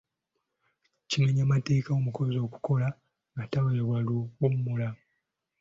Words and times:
Kimenya 1.09 1.43
mateeka 1.51 1.89
omukozi 1.99 2.37
okukola 2.45 2.87
nga 3.33 3.43
taweebwa 3.51 3.97
luwummula. 4.07 4.89